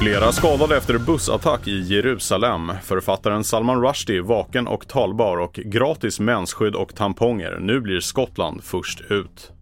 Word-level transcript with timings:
Flera 0.00 0.32
skadade 0.32 0.76
efter 0.76 0.98
bussattack 0.98 1.68
i 1.68 1.80
Jerusalem. 1.80 2.72
Författaren 2.82 3.44
Salman 3.44 3.82
Rushdie 3.82 4.20
vaken 4.20 4.66
och 4.66 4.88
talbar 4.88 5.36
och 5.36 5.54
gratis 5.54 6.20
mensskydd 6.20 6.74
och 6.74 6.94
tamponger. 6.94 7.58
Nu 7.60 7.80
blir 7.80 8.00
Skottland 8.00 8.64
först 8.64 9.00
ut. 9.00 9.52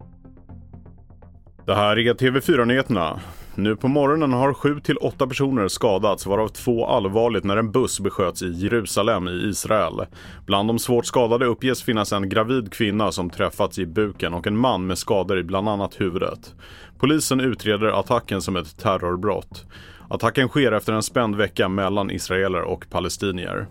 Det 1.65 1.75
här 1.75 1.99
är 1.99 2.13
TV4-nyheterna. 2.13 3.19
Nu 3.63 3.75
på 3.75 3.87
morgonen 3.87 4.33
har 4.33 4.53
7-8 4.53 5.27
personer 5.27 5.67
skadats 5.67 6.25
varav 6.25 6.47
två 6.47 6.85
allvarligt 6.85 7.43
när 7.43 7.57
en 7.57 7.71
buss 7.71 7.99
besköts 7.99 8.41
i 8.41 8.51
Jerusalem 8.51 9.27
i 9.27 9.31
Israel. 9.31 10.05
Bland 10.45 10.69
de 10.69 10.79
svårt 10.79 11.05
skadade 11.05 11.45
uppges 11.45 11.83
finnas 11.83 12.13
en 12.13 12.29
gravid 12.29 12.73
kvinna 12.73 13.11
som 13.11 13.29
träffats 13.29 13.79
i 13.79 13.85
buken 13.85 14.33
och 14.33 14.47
en 14.47 14.57
man 14.57 14.87
med 14.87 14.97
skador 14.97 15.39
i 15.39 15.43
bland 15.43 15.69
annat 15.69 16.01
huvudet. 16.01 16.55
Polisen 16.99 17.39
utreder 17.39 17.99
attacken 17.99 18.41
som 18.41 18.55
ett 18.55 18.77
terrorbrott. 18.77 19.65
Attacken 20.09 20.47
sker 20.47 20.71
efter 20.71 20.93
en 20.93 21.03
spänd 21.03 21.35
vecka 21.35 21.69
mellan 21.69 22.11
israeler 22.11 22.61
och 22.61 22.89
palestinier. 22.89 23.67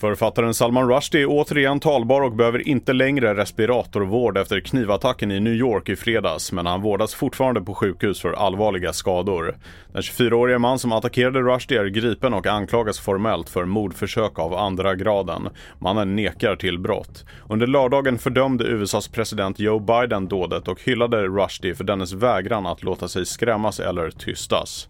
Författaren 0.00 0.54
Salman 0.54 0.88
Rushdie 0.88 1.22
är 1.22 1.26
återigen 1.28 1.80
talbar 1.80 2.20
och 2.20 2.32
behöver 2.32 2.68
inte 2.68 2.92
längre 2.92 3.34
respiratorvård 3.34 4.38
efter 4.38 4.60
knivattacken 4.60 5.30
i 5.30 5.40
New 5.40 5.52
York 5.52 5.88
i 5.88 5.96
fredags, 5.96 6.52
men 6.52 6.66
han 6.66 6.82
vårdas 6.82 7.14
fortfarande 7.14 7.60
på 7.60 7.74
sjukhus 7.74 8.20
för 8.20 8.32
allvarliga 8.32 8.92
skador. 8.92 9.56
Den 9.92 10.02
24-årige 10.02 10.58
man 10.58 10.78
som 10.78 10.92
attackerade 10.92 11.40
Rushdie 11.40 11.80
är 11.80 11.86
gripen 11.86 12.34
och 12.34 12.46
anklagas 12.46 13.00
formellt 13.00 13.48
för 13.48 13.64
mordförsök 13.64 14.38
av 14.38 14.54
andra 14.54 14.94
graden. 14.94 15.48
Mannen 15.78 16.16
nekar 16.16 16.56
till 16.56 16.78
brott. 16.78 17.24
Under 17.48 17.66
lördagen 17.66 18.18
fördömde 18.18 18.64
USAs 18.64 19.08
president 19.08 19.58
Joe 19.58 19.78
Biden 19.78 20.28
dådet 20.28 20.68
och 20.68 20.82
hyllade 20.82 21.26
Rushdie 21.26 21.74
för 21.74 21.84
dennes 21.84 22.12
vägran 22.12 22.66
att 22.66 22.82
låta 22.82 23.08
sig 23.08 23.26
skrämmas 23.26 23.80
eller 23.80 24.10
tystas. 24.10 24.88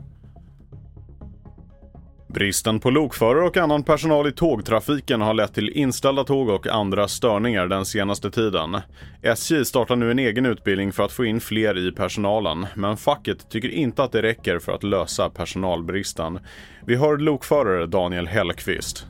Bristen 2.28 2.80
på 2.80 2.90
lokförare 2.90 3.44
och 3.44 3.56
annan 3.56 3.82
personal 3.82 4.28
i 4.28 4.32
tågtrafiken 4.32 5.20
har 5.20 5.34
lett 5.34 5.54
till 5.54 5.68
inställda 5.68 6.24
tåg 6.24 6.48
och 6.48 6.66
andra 6.66 7.08
störningar 7.08 7.66
den 7.66 7.84
senaste 7.84 8.30
tiden. 8.30 8.80
SJ 9.22 9.64
startar 9.64 9.96
nu 9.96 10.10
en 10.10 10.18
egen 10.18 10.46
utbildning 10.46 10.92
för 10.92 11.02
att 11.02 11.12
få 11.12 11.24
in 11.24 11.40
fler 11.40 11.88
i 11.88 11.92
personalen, 11.92 12.66
men 12.74 12.96
facket 12.96 13.50
tycker 13.50 13.68
inte 13.68 14.02
att 14.02 14.12
det 14.12 14.22
räcker 14.22 14.58
för 14.58 14.72
att 14.72 14.82
lösa 14.82 15.30
personalbristen. 15.30 16.38
Vi 16.86 16.96
hör 16.96 17.16
lokförare 17.16 17.86
Daniel 17.86 18.26
Hellqvist. 18.26 19.06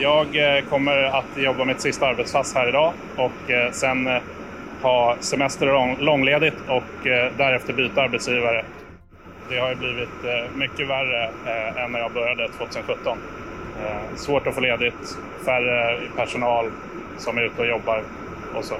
Jag 0.00 0.56
eh, 0.56 0.64
kommer 0.64 1.02
att 1.02 1.42
jobba 1.44 1.64
mitt 1.64 1.80
sista 1.80 2.06
arbetspass 2.06 2.54
här 2.54 2.68
idag 2.68 2.92
och 3.16 3.50
eh, 3.50 3.72
sen 3.72 4.06
eh, 4.06 4.22
ha 4.82 5.16
semester 5.20 5.74
och 5.74 6.02
långledigt 6.02 6.56
och 6.68 7.04
därefter 7.36 7.72
byta 7.72 8.02
arbetsgivare. 8.02 8.64
Det 9.48 9.58
har 9.58 9.68
ju 9.68 9.74
blivit 9.74 10.24
eh, 10.24 10.56
mycket 10.56 10.88
värre 10.88 11.24
eh, 11.24 11.84
än 11.84 11.92
när 11.92 11.98
jag 11.98 12.12
började 12.12 12.48
2017. 12.48 13.18
Eh, 13.82 14.16
svårt 14.16 14.46
att 14.46 14.54
få 14.54 14.60
ledigt, 14.60 15.18
färre 15.44 16.00
personal 16.16 16.70
som 17.18 17.38
är 17.38 17.42
ute 17.42 17.60
och 17.60 17.68
jobbar 17.68 18.02
och 18.54 18.64
så. 18.64 18.74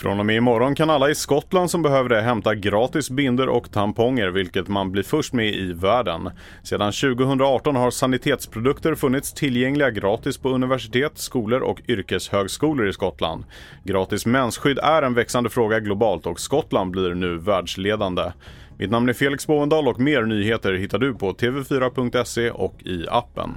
Från 0.00 0.20
och 0.20 0.26
med 0.26 0.36
imorgon 0.36 0.74
kan 0.74 0.90
alla 0.90 1.10
i 1.10 1.14
Skottland 1.14 1.70
som 1.70 1.82
behöver 1.82 2.08
det 2.08 2.20
hämta 2.20 2.54
gratis 2.54 3.10
binder 3.10 3.48
och 3.48 3.72
tamponger, 3.72 4.28
vilket 4.28 4.68
man 4.68 4.92
blir 4.92 5.02
först 5.02 5.32
med 5.32 5.46
i 5.46 5.72
världen. 5.72 6.30
Sedan 6.62 6.92
2018 6.92 7.76
har 7.76 7.90
sanitetsprodukter 7.90 8.94
funnits 8.94 9.32
tillgängliga 9.32 9.90
gratis 9.90 10.38
på 10.38 10.48
universitet, 10.48 11.12
skolor 11.18 11.60
och 11.60 11.80
yrkeshögskolor 11.88 12.88
i 12.88 12.92
Skottland. 12.92 13.44
Gratis 13.84 14.26
mensskydd 14.26 14.78
är 14.78 15.02
en 15.02 15.14
växande 15.14 15.50
fråga 15.50 15.80
globalt 15.80 16.26
och 16.26 16.40
Skottland 16.40 16.90
blir 16.90 17.14
nu 17.14 17.38
världsledande. 17.38 18.32
Mitt 18.80 18.90
namn 18.90 19.08
är 19.08 19.12
Felix 19.12 19.46
Bovendal 19.46 19.88
och 19.88 20.00
mer 20.00 20.22
nyheter 20.22 20.72
hittar 20.72 20.98
du 20.98 21.14
på 21.14 21.32
tv4.se 21.32 22.50
och 22.50 22.82
i 22.84 23.06
appen. 23.08 23.50